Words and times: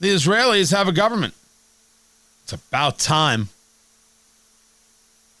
The 0.00 0.08
Israelis 0.08 0.74
have 0.74 0.88
a 0.88 0.92
government. 0.92 1.34
It's 2.44 2.54
about 2.54 2.98
time. 2.98 3.50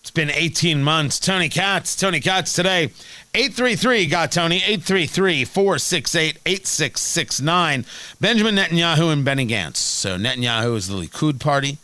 It's 0.02 0.10
been 0.10 0.30
18 0.30 0.82
months. 0.82 1.18
Tony 1.18 1.48
Katz, 1.48 1.96
Tony 1.96 2.20
Katz 2.20 2.52
today. 2.52 2.90
833 3.34 4.06
got 4.06 4.32
Tony, 4.32 4.56
833 4.56 5.44
468 5.44 6.38
8669. 6.44 7.84
Benjamin 8.20 8.56
Netanyahu 8.56 9.12
and 9.12 9.24
Benny 9.24 9.46
Gantz. 9.46 9.76
So 9.76 10.16
Netanyahu 10.16 10.76
is 10.76 10.88
the 10.88 10.94
Likud 10.94 11.38
party, 11.38 11.78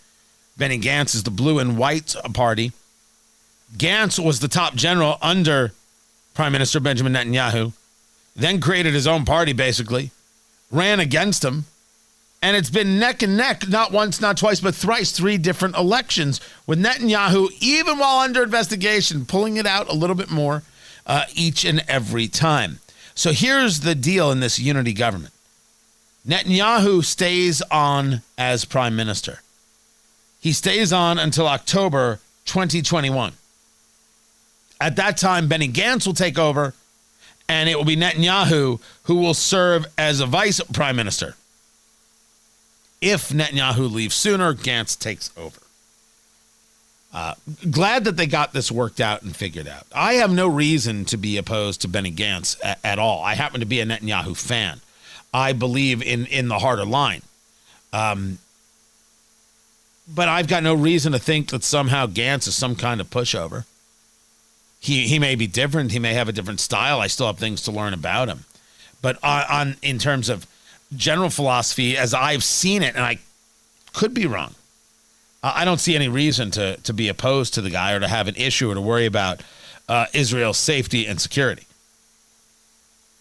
Benny 0.56 0.78
Gantz 0.78 1.14
is 1.14 1.22
the 1.22 1.30
blue 1.30 1.58
and 1.58 1.78
white 1.78 2.14
party. 2.34 2.72
Gantz 3.76 4.22
was 4.22 4.40
the 4.40 4.48
top 4.48 4.74
general 4.74 5.18
under 5.22 5.72
Prime 6.34 6.52
Minister 6.52 6.80
Benjamin 6.80 7.12
Netanyahu, 7.14 7.72
then 8.34 8.60
created 8.60 8.94
his 8.94 9.06
own 9.06 9.24
party 9.24 9.52
basically, 9.52 10.10
ran 10.70 11.00
against 11.00 11.44
him, 11.44 11.64
and 12.42 12.56
it's 12.56 12.70
been 12.70 12.98
neck 12.98 13.22
and 13.22 13.36
neck, 13.36 13.68
not 13.68 13.92
once, 13.92 14.20
not 14.20 14.36
twice, 14.36 14.60
but 14.60 14.74
thrice, 14.74 15.10
three 15.10 15.38
different 15.38 15.76
elections 15.76 16.40
with 16.66 16.78
Netanyahu, 16.78 17.48
even 17.60 17.98
while 17.98 18.20
under 18.20 18.42
investigation, 18.42 19.24
pulling 19.24 19.56
it 19.56 19.66
out 19.66 19.88
a 19.88 19.94
little 19.94 20.16
bit 20.16 20.30
more 20.30 20.62
uh, 21.06 21.24
each 21.34 21.64
and 21.64 21.82
every 21.88 22.28
time. 22.28 22.80
So 23.14 23.32
here's 23.32 23.80
the 23.80 23.94
deal 23.94 24.30
in 24.30 24.40
this 24.40 24.58
unity 24.58 24.92
government 24.92 25.32
Netanyahu 26.26 27.04
stays 27.04 27.62
on 27.70 28.22
as 28.36 28.64
prime 28.64 28.96
minister. 28.96 29.40
He 30.40 30.52
stays 30.52 30.92
on 30.92 31.18
until 31.18 31.48
October 31.48 32.20
2021. 32.44 33.32
At 34.80 34.96
that 34.96 35.16
time, 35.16 35.48
Benny 35.48 35.68
Gantz 35.68 36.06
will 36.06 36.14
take 36.14 36.38
over, 36.38 36.74
and 37.48 37.68
it 37.68 37.76
will 37.76 37.84
be 37.84 37.96
Netanyahu 37.96 38.80
who 39.04 39.14
will 39.16 39.34
serve 39.34 39.86
as 39.96 40.20
a 40.20 40.26
vice 40.26 40.60
prime 40.72 40.96
minister. 40.96 41.34
If 43.00 43.28
Netanyahu 43.28 43.92
leaves 43.92 44.14
sooner, 44.14 44.54
Gantz 44.54 44.98
takes 44.98 45.30
over. 45.36 45.60
Uh, 47.12 47.34
glad 47.70 48.04
that 48.04 48.16
they 48.16 48.26
got 48.26 48.52
this 48.52 48.70
worked 48.70 49.00
out 49.00 49.22
and 49.22 49.34
figured 49.34 49.66
out. 49.66 49.86
I 49.94 50.14
have 50.14 50.30
no 50.30 50.46
reason 50.46 51.04
to 51.06 51.16
be 51.16 51.38
opposed 51.38 51.80
to 51.82 51.88
Benny 51.88 52.12
Gantz 52.12 52.58
at, 52.62 52.78
at 52.84 52.98
all. 52.98 53.22
I 53.22 53.34
happen 53.34 53.60
to 53.60 53.66
be 53.66 53.80
a 53.80 53.86
Netanyahu 53.86 54.36
fan. 54.36 54.80
I 55.32 55.52
believe 55.52 56.02
in 56.02 56.26
in 56.26 56.48
the 56.48 56.58
harder 56.58 56.84
line. 56.84 57.22
Um, 57.92 58.38
but 60.12 60.28
I've 60.28 60.48
got 60.48 60.62
no 60.62 60.74
reason 60.74 61.12
to 61.12 61.18
think 61.18 61.48
that 61.50 61.64
somehow 61.64 62.06
Gantz 62.06 62.46
is 62.48 62.54
some 62.54 62.76
kind 62.76 63.00
of 63.00 63.10
pushover. 63.10 63.64
He 64.78 65.08
he 65.08 65.18
may 65.18 65.34
be 65.34 65.46
different. 65.46 65.92
He 65.92 65.98
may 65.98 66.14
have 66.14 66.28
a 66.28 66.32
different 66.32 66.60
style. 66.60 67.00
I 67.00 67.06
still 67.06 67.26
have 67.26 67.38
things 67.38 67.62
to 67.62 67.70
learn 67.70 67.94
about 67.94 68.28
him. 68.28 68.44
But 69.02 69.22
on, 69.24 69.44
on 69.50 69.76
in 69.82 69.98
terms 69.98 70.28
of 70.28 70.46
general 70.94 71.30
philosophy, 71.30 71.96
as 71.96 72.14
I've 72.14 72.44
seen 72.44 72.82
it, 72.82 72.94
and 72.94 73.04
I 73.04 73.18
could 73.92 74.14
be 74.14 74.26
wrong, 74.26 74.54
I 75.42 75.64
don't 75.64 75.78
see 75.78 75.94
any 75.94 76.08
reason 76.08 76.50
to 76.52 76.76
to 76.78 76.92
be 76.92 77.08
opposed 77.08 77.54
to 77.54 77.60
the 77.60 77.70
guy 77.70 77.92
or 77.92 78.00
to 78.00 78.08
have 78.08 78.28
an 78.28 78.36
issue 78.36 78.70
or 78.70 78.74
to 78.74 78.80
worry 78.80 79.06
about 79.06 79.42
uh, 79.88 80.06
Israel's 80.12 80.58
safety 80.58 81.06
and 81.06 81.20
security. 81.20 81.64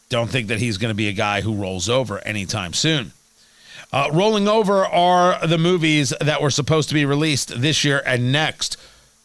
Don't 0.10 0.30
think 0.30 0.48
that 0.48 0.60
he's 0.60 0.78
going 0.78 0.90
to 0.90 0.96
be 0.96 1.08
a 1.08 1.14
guy 1.14 1.42
who 1.42 1.54
rolls 1.54 1.90
over 1.90 2.20
anytime 2.20 2.74
soon. 2.74 3.12
Uh, 3.92 4.10
rolling 4.12 4.48
over 4.48 4.86
are 4.86 5.46
the 5.46 5.58
movies 5.58 6.14
that 6.22 6.42
were 6.42 6.50
supposed 6.50 6.90
to 6.90 6.96
be 6.96 7.06
released 7.06 7.62
this 7.62 7.84
year 7.84 8.02
and 8.06 8.32
next. 8.32 8.78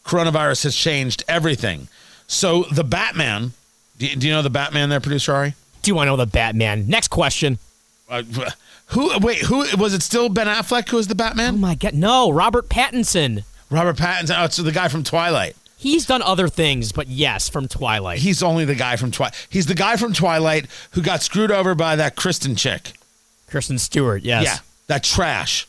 Coronavirus 0.04 0.64
has 0.64 0.76
changed 0.76 1.24
everything. 1.28 1.88
So 2.26 2.64
the 2.64 2.84
Batman, 2.84 3.52
do 3.98 4.06
you, 4.06 4.16
do 4.16 4.26
you 4.28 4.32
know 4.32 4.42
the 4.42 4.50
Batman 4.50 4.88
there, 4.88 5.00
producer 5.00 5.34
Ari? 5.34 5.54
Do 5.82 5.98
I 5.98 6.04
know 6.04 6.16
the 6.16 6.26
Batman? 6.26 6.86
Next 6.86 7.08
question. 7.08 7.58
Uh, 8.10 8.22
who? 8.86 9.18
Wait, 9.18 9.38
who 9.38 9.64
was 9.78 9.94
it? 9.94 10.02
Still 10.02 10.28
Ben 10.28 10.46
Affleck 10.46 10.88
who 10.88 10.96
was 10.96 11.08
the 11.08 11.14
Batman? 11.14 11.54
Oh 11.54 11.58
my 11.58 11.74
God, 11.74 11.94
no, 11.94 12.30
Robert 12.30 12.68
Pattinson. 12.68 13.44
Robert 13.70 13.96
Pattinson. 13.96 14.36
Oh, 14.38 14.44
it's 14.44 14.56
the 14.56 14.72
guy 14.72 14.88
from 14.88 15.04
Twilight. 15.04 15.56
He's 15.76 16.04
done 16.04 16.20
other 16.20 16.48
things, 16.48 16.92
but 16.92 17.08
yes, 17.08 17.48
from 17.48 17.66
Twilight. 17.66 18.18
He's 18.18 18.42
only 18.42 18.66
the 18.66 18.74
guy 18.74 18.96
from 18.96 19.10
Twilight. 19.10 19.46
He's 19.48 19.64
the 19.64 19.74
guy 19.74 19.96
from 19.96 20.12
Twilight 20.12 20.66
who 20.90 21.00
got 21.00 21.22
screwed 21.22 21.50
over 21.50 21.74
by 21.74 21.96
that 21.96 22.16
Kristen 22.16 22.54
chick. 22.54 22.92
Kristen 23.48 23.78
Stewart, 23.78 24.22
yes. 24.22 24.44
Yeah, 24.44 24.58
that 24.88 25.04
trash. 25.04 25.66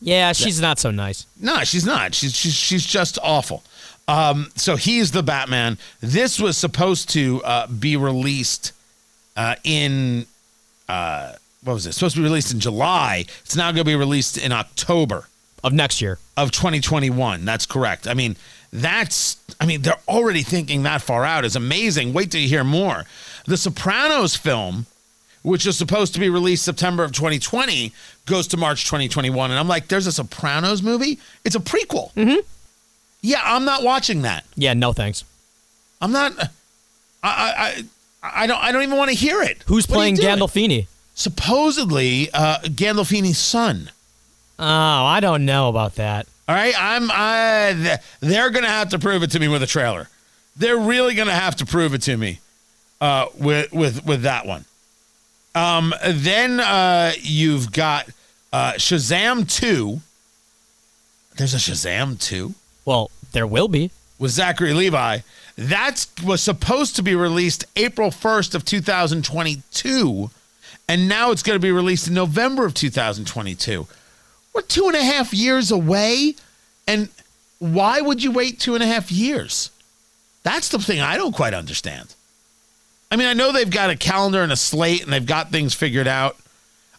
Yeah, 0.00 0.32
she's 0.32 0.62
not 0.62 0.78
so 0.78 0.90
nice. 0.90 1.26
No, 1.38 1.62
she's 1.64 1.84
not. 1.84 2.14
She's 2.14 2.34
she's 2.34 2.54
she's 2.54 2.86
just 2.86 3.18
awful. 3.22 3.62
Um, 4.08 4.50
so 4.56 4.76
he's 4.76 5.12
the 5.12 5.22
Batman. 5.22 5.78
This 6.00 6.40
was 6.40 6.56
supposed 6.56 7.10
to 7.10 7.42
uh, 7.44 7.66
be 7.66 7.96
released 7.96 8.72
uh, 9.36 9.56
in 9.62 10.26
uh, 10.88 11.34
what 11.64 11.74
was 11.74 11.86
it? 11.86 11.92
Supposed 11.92 12.14
to 12.16 12.20
be 12.20 12.24
released 12.24 12.52
in 12.52 12.60
July. 12.60 13.24
It's 13.44 13.56
now 13.56 13.66
going 13.66 13.78
to 13.78 13.84
be 13.84 13.94
released 13.96 14.38
in 14.38 14.52
October 14.52 15.28
Of 15.62 15.72
next 15.72 16.00
year. 16.00 16.18
of 16.36 16.50
2021. 16.50 17.44
That's 17.44 17.66
correct. 17.66 18.06
I 18.08 18.14
mean, 18.14 18.36
that's 18.72 19.36
I 19.60 19.66
mean, 19.66 19.82
they're 19.82 19.98
already 20.08 20.42
thinking 20.42 20.84
that 20.84 21.02
far 21.02 21.24
out 21.24 21.44
is 21.44 21.56
amazing. 21.56 22.12
Wait 22.12 22.30
till 22.30 22.40
you 22.40 22.48
hear 22.48 22.64
more. 22.64 23.04
The 23.46 23.56
Sopranos 23.56 24.36
film, 24.36 24.86
which 25.42 25.66
was 25.66 25.76
supposed 25.76 26.14
to 26.14 26.20
be 26.20 26.28
released 26.30 26.64
September 26.64 27.02
of 27.04 27.12
2020, 27.12 27.92
goes 28.26 28.46
to 28.48 28.56
March 28.56 28.84
2021. 28.84 29.50
And 29.50 29.58
I'm 29.58 29.68
like, 29.68 29.88
there's 29.88 30.06
a 30.06 30.12
Sopranos 30.12 30.82
movie? 30.82 31.18
It's 31.44 31.56
a 31.56 31.60
prequel. 31.60 32.12
Mm-hmm. 32.14 32.40
Yeah, 33.22 33.40
I'm 33.44 33.64
not 33.66 33.82
watching 33.82 34.22
that. 34.22 34.44
Yeah, 34.56 34.72
no 34.74 34.92
thanks. 34.94 35.24
I'm 36.00 36.12
not 36.12 36.32
I 36.38 36.46
I 37.22 37.84
I, 38.22 38.44
I 38.44 38.46
don't 38.46 38.62
I 38.62 38.72
don't 38.72 38.82
even 38.82 38.96
want 38.96 39.10
to 39.10 39.16
hear 39.16 39.42
it. 39.42 39.62
Who's 39.66 39.86
What 39.88 39.96
playing? 39.96 40.16
Gandolfini? 40.16 40.86
Supposedly, 41.20 42.30
uh, 42.32 42.60
Gandolfini's 42.62 43.36
son. 43.36 43.90
Oh, 44.58 44.64
I 44.64 45.20
don't 45.20 45.44
know 45.44 45.68
about 45.68 45.96
that. 45.96 46.26
All 46.48 46.54
right, 46.54 46.72
I'm. 46.78 47.10
I, 47.12 47.98
they're 48.20 48.48
gonna 48.48 48.68
have 48.68 48.88
to 48.88 48.98
prove 48.98 49.22
it 49.22 49.30
to 49.32 49.38
me 49.38 49.46
with 49.46 49.62
a 49.62 49.66
trailer. 49.66 50.08
They're 50.56 50.78
really 50.78 51.14
gonna 51.14 51.34
have 51.34 51.56
to 51.56 51.66
prove 51.66 51.92
it 51.92 52.00
to 52.02 52.16
me 52.16 52.40
uh, 53.02 53.26
with 53.38 53.70
with 53.70 54.06
with 54.06 54.22
that 54.22 54.46
one. 54.46 54.64
Um, 55.54 55.92
then 56.08 56.58
uh, 56.58 57.12
you've 57.20 57.70
got 57.70 58.08
uh, 58.50 58.72
Shazam 58.78 59.46
two. 59.46 60.00
There's 61.36 61.52
a 61.52 61.58
Shazam 61.58 62.18
two 62.18 62.54
Well, 62.86 63.10
there 63.32 63.46
will 63.46 63.68
be. 63.68 63.90
with 64.18 64.30
Zachary 64.30 64.72
Levi. 64.72 65.18
That 65.58 66.06
was 66.24 66.42
supposed 66.42 66.96
to 66.96 67.02
be 67.02 67.14
released 67.14 67.66
April 67.76 68.10
1st 68.10 68.54
of 68.54 68.64
2022, 68.64 70.30
and 70.90 71.08
now 71.08 71.30
it's 71.30 71.44
going 71.44 71.54
to 71.54 71.62
be 71.62 71.70
released 71.70 72.08
in 72.08 72.14
November 72.14 72.66
of 72.66 72.74
2022. 72.74 73.86
We're 74.52 74.62
two 74.62 74.88
and 74.88 74.96
a 74.96 75.02
half 75.04 75.32
years 75.32 75.70
away, 75.70 76.34
and 76.88 77.08
why 77.60 78.00
would 78.00 78.24
you 78.24 78.32
wait 78.32 78.58
two 78.58 78.74
and 78.74 78.82
a 78.82 78.88
half 78.88 79.12
years? 79.12 79.70
That's 80.42 80.68
the 80.68 80.80
thing 80.80 81.00
I 81.00 81.16
don't 81.16 81.32
quite 81.32 81.54
understand. 81.54 82.12
I 83.08 83.14
mean, 83.14 83.28
I 83.28 83.34
know 83.34 83.52
they've 83.52 83.70
got 83.70 83.90
a 83.90 83.96
calendar 83.96 84.42
and 84.42 84.50
a 84.50 84.56
slate, 84.56 85.04
and 85.04 85.12
they've 85.12 85.24
got 85.24 85.52
things 85.52 85.74
figured 85.74 86.08
out. 86.08 86.36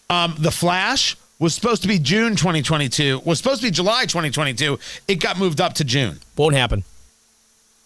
Um, 0.10 0.36
the 0.40 0.52
Flash 0.52 1.18
was 1.38 1.54
supposed 1.54 1.82
to 1.82 1.90
be 1.90 2.00
June 2.00 2.38
2022. 2.38 3.24
Was 3.26 3.40
supposed 3.40 3.60
to 3.60 3.68
be 3.68 3.72
July 3.72 4.04
2022. 4.04 4.80
It 5.10 5.16
got 5.16 5.38
moved 5.38 5.60
up 5.60 5.74
to 5.74 5.84
June. 5.84 6.22
Won't 6.38 6.56
happen. 6.56 6.86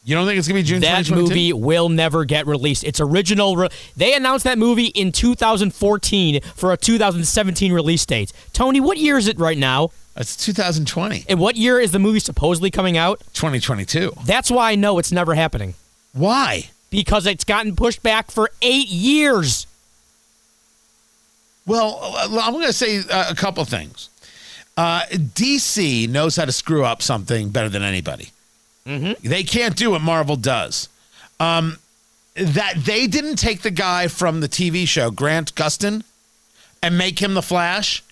You 0.05 0.13
don't 0.15 0.27
think 0.27 0.37
it's 0.37 0.47
gonna 0.47 0.59
be 0.59 0.63
June? 0.63 0.81
That 0.81 1.05
2022? 1.05 1.29
movie 1.29 1.53
will 1.53 1.89
never 1.89 2.25
get 2.25 2.45
released. 2.45 2.83
Its 2.83 2.99
original. 2.99 3.57
Re- 3.57 3.69
they 3.97 4.13
announced 4.13 4.43
that 4.45 4.59
movie 4.59 4.85
in 4.85 5.11
2014 5.11 6.41
for 6.55 6.71
a 6.71 6.77
2017 6.77 7.73
release 7.73 8.05
date. 8.05 8.31
Tony, 8.53 8.79
what 8.79 8.97
year 8.97 9.17
is 9.17 9.27
it 9.27 9.39
right 9.39 9.57
now? 9.57 9.89
It's 10.15 10.37
2020, 10.37 11.25
And 11.27 11.39
what 11.39 11.57
year 11.57 11.77
is 11.79 11.91
the 11.91 11.99
movie 11.99 12.19
supposedly 12.19 12.71
coming 12.71 12.95
out? 12.97 13.19
2022. 13.33 14.13
That's 14.25 14.49
why 14.49 14.71
I 14.71 14.75
know 14.75 14.97
it's 14.97 15.11
never 15.11 15.33
happening. 15.33 15.73
Why? 16.13 16.69
Because 16.89 17.25
it's 17.25 17.43
gotten 17.43 17.75
pushed 17.75 18.01
back 18.01 18.31
for 18.31 18.49
eight 18.61 18.87
years. 18.87 19.67
Well, 21.65 21.99
uh, 22.01 22.39
I'm 22.43 22.53
going 22.53 22.65
to 22.67 22.71
say 22.71 22.99
uh, 22.99 23.25
a 23.29 23.35
couple 23.35 23.65
things. 23.65 24.07
Uh, 24.77 25.01
DC 25.11 26.07
knows 26.07 26.37
how 26.37 26.45
to 26.45 26.51
screw 26.53 26.85
up 26.85 27.01
something 27.01 27.49
better 27.49 27.67
than 27.67 27.81
anybody. 27.83 28.29
They 28.85 29.43
can't 29.43 29.75
do 29.75 29.91
what 29.91 30.01
Marvel 30.01 30.35
does. 30.35 30.89
Um, 31.39 31.79
that 32.35 32.75
they 32.77 33.07
didn't 33.07 33.37
take 33.37 33.61
the 33.61 33.71
guy 33.71 34.07
from 34.07 34.41
the 34.41 34.49
TV 34.49 34.87
show 34.87 35.09
Grant 35.09 35.55
Gustin 35.55 36.03
and 36.83 36.97
make 36.97 37.19
him 37.19 37.33
the 37.33 37.41
Flash 37.41 38.03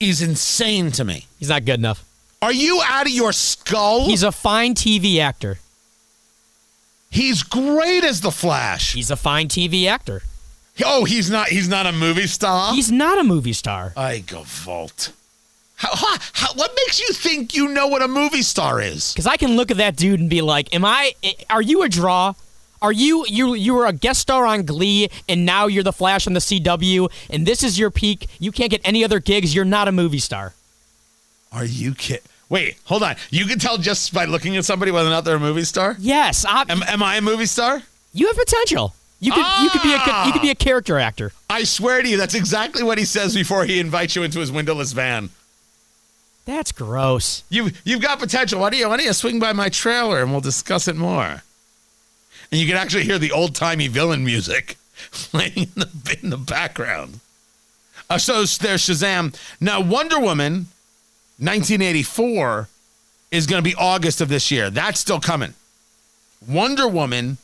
is 0.00 0.22
insane 0.22 0.90
to 0.92 1.04
me. 1.04 1.26
He's 1.38 1.48
not 1.48 1.64
good 1.64 1.78
enough. 1.78 2.04
Are 2.40 2.52
you 2.52 2.80
out 2.84 3.06
of 3.06 3.12
your 3.12 3.32
skull? 3.32 4.06
He's 4.06 4.22
a 4.22 4.32
fine 4.32 4.74
TV 4.74 5.18
actor. 5.18 5.58
He's 7.10 7.42
great 7.42 8.04
as 8.04 8.20
the 8.20 8.30
Flash. 8.30 8.92
He's 8.92 9.10
a 9.10 9.16
fine 9.16 9.48
TV 9.48 9.86
actor. 9.86 10.22
Oh, 10.84 11.04
he's 11.04 11.28
not. 11.30 11.48
He's 11.48 11.68
not 11.68 11.86
a 11.86 11.92
movie 11.92 12.28
star. 12.28 12.72
He's 12.74 12.92
not 12.92 13.18
a 13.18 13.24
movie 13.24 13.52
star. 13.52 13.92
I 13.96 14.20
go 14.20 14.42
vault. 14.44 15.12
How, 15.80 16.16
how, 16.32 16.52
what 16.54 16.72
makes 16.74 16.98
you 17.00 17.12
think 17.14 17.54
you 17.54 17.68
know 17.68 17.86
what 17.86 18.02
a 18.02 18.08
movie 18.08 18.42
star 18.42 18.80
is? 18.80 19.12
Because 19.12 19.26
I 19.28 19.36
can 19.36 19.56
look 19.56 19.70
at 19.70 19.76
that 19.76 19.94
dude 19.96 20.18
and 20.18 20.28
be 20.28 20.42
like, 20.42 20.74
"Am 20.74 20.84
I? 20.84 21.14
Are 21.48 21.62
you 21.62 21.82
a 21.84 21.88
draw? 21.88 22.34
Are 22.82 22.92
you 22.92 23.24
you 23.28 23.54
you 23.54 23.74
were 23.74 23.86
a 23.86 23.92
guest 23.92 24.20
star 24.20 24.44
on 24.44 24.64
Glee 24.64 25.08
and 25.28 25.46
now 25.46 25.66
you're 25.66 25.82
the 25.84 25.92
Flash 25.92 26.26
on 26.26 26.32
the 26.32 26.40
CW 26.40 27.10
and 27.30 27.46
this 27.46 27.62
is 27.62 27.78
your 27.78 27.90
peak? 27.90 28.28
You 28.40 28.50
can't 28.52 28.70
get 28.70 28.80
any 28.84 29.04
other 29.04 29.20
gigs. 29.20 29.54
You're 29.54 29.64
not 29.64 29.86
a 29.88 29.92
movie 29.92 30.18
star. 30.18 30.54
Are 31.52 31.64
you 31.64 31.94
kidding? 31.94 32.22
Wait, 32.48 32.76
hold 32.84 33.02
on. 33.02 33.14
You 33.30 33.46
can 33.46 33.58
tell 33.58 33.78
just 33.78 34.12
by 34.14 34.24
looking 34.24 34.56
at 34.56 34.64
somebody 34.64 34.90
whether 34.90 35.08
or 35.08 35.12
not 35.12 35.24
they're 35.24 35.36
a 35.36 35.40
movie 35.40 35.64
star. 35.64 35.96
Yes, 35.98 36.44
I, 36.44 36.64
Am, 36.68 36.82
am 36.84 37.02
I 37.02 37.16
a 37.16 37.20
movie 37.20 37.46
star? 37.46 37.82
you 38.12 38.26
have 38.26 38.36
potential. 38.36 38.94
You 39.20 39.32
could 39.32 39.44
you 39.62 39.70
could 39.70 39.82
be 39.82 39.92
a 39.92 39.98
Ah! 39.98 40.26
you 40.26 40.32
could 40.32 40.42
be 40.42 40.50
a 40.50 40.54
character 40.54 40.98
actor. 40.98 41.32
I 41.50 41.64
swear 41.64 42.00
to 42.02 42.08
you, 42.08 42.16
that's 42.16 42.34
exactly 42.34 42.82
what 42.84 42.98
he 42.98 43.04
says 43.04 43.34
before 43.34 43.64
he 43.64 43.80
invites 43.80 44.14
you 44.16 44.22
into 44.22 44.38
his 44.40 44.50
windowless 44.52 44.92
van. 44.92 45.30
That's 46.48 46.72
gross. 46.72 47.42
You 47.50 47.72
you've 47.84 48.00
got 48.00 48.18
potential. 48.18 48.60
Why 48.60 48.70
don't 48.70 48.80
you 48.80 48.88
why 48.88 48.96
don't 48.96 49.04
you 49.04 49.12
swing 49.12 49.38
by 49.38 49.52
my 49.52 49.68
trailer 49.68 50.22
and 50.22 50.30
we'll 50.30 50.40
discuss 50.40 50.88
it 50.88 50.96
more? 50.96 51.42
And 52.50 52.58
you 52.58 52.66
can 52.66 52.74
actually 52.78 53.04
hear 53.04 53.18
the 53.18 53.32
old 53.32 53.54
timey 53.54 53.86
villain 53.86 54.24
music 54.24 54.78
playing 55.12 55.52
in 55.56 55.72
the 55.76 56.18
in 56.22 56.30
the 56.30 56.38
background. 56.38 57.20
Uh, 58.08 58.16
so 58.16 58.32
there's 58.44 58.80
Shazam. 58.80 59.36
Now 59.60 59.82
Wonder 59.82 60.18
Woman, 60.18 60.68
1984, 61.36 62.66
is 63.30 63.46
going 63.46 63.62
to 63.62 63.70
be 63.70 63.76
August 63.76 64.22
of 64.22 64.30
this 64.30 64.50
year. 64.50 64.70
That's 64.70 64.98
still 64.98 65.20
coming. 65.20 65.52
Wonder 66.48 66.88
Woman, 66.88 67.36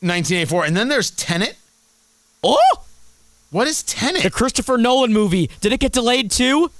1984, 0.00 0.64
and 0.64 0.76
then 0.76 0.88
there's 0.88 1.12
Tenet. 1.12 1.54
Oh, 2.42 2.58
What 3.52 3.68
is 3.68 3.84
Tenet? 3.84 4.24
the 4.24 4.30
Christopher 4.32 4.76
Nolan 4.76 5.12
movie. 5.12 5.48
Did 5.60 5.72
it 5.72 5.78
get 5.78 5.92
delayed 5.92 6.32
too? 6.32 6.72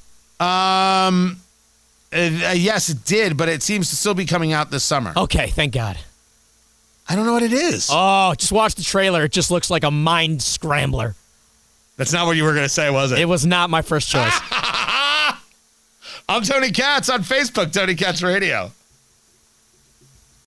Um, 0.42 1.36
uh, 2.12 2.16
uh, 2.16 2.52
yes, 2.54 2.88
it 2.88 3.04
did, 3.04 3.36
but 3.36 3.48
it 3.48 3.62
seems 3.62 3.90
to 3.90 3.96
still 3.96 4.14
be 4.14 4.26
coming 4.26 4.52
out 4.52 4.70
this 4.70 4.82
summer. 4.82 5.12
Okay, 5.16 5.48
thank 5.48 5.72
God. 5.72 5.96
I 7.08 7.14
don't 7.14 7.26
know 7.26 7.32
what 7.32 7.42
it 7.42 7.52
is. 7.52 7.88
Oh, 7.90 8.34
just 8.36 8.52
watch 8.52 8.74
the 8.74 8.82
trailer. 8.82 9.24
It 9.24 9.32
just 9.32 9.50
looks 9.50 9.70
like 9.70 9.84
a 9.84 9.90
mind 9.90 10.42
scrambler. 10.42 11.14
That's 11.96 12.12
not 12.12 12.26
what 12.26 12.36
you 12.36 12.44
were 12.44 12.52
going 12.54 12.64
to 12.64 12.68
say, 12.68 12.90
was 12.90 13.12
it? 13.12 13.18
It 13.18 13.26
was 13.26 13.46
not 13.46 13.70
my 13.70 13.82
first 13.82 14.08
choice. 14.08 14.32
I'm 16.28 16.42
Tony 16.42 16.70
Katz 16.70 17.08
on 17.08 17.22
Facebook, 17.22 17.72
Tony 17.72 17.94
Katz 17.94 18.22
Radio. 18.22 18.72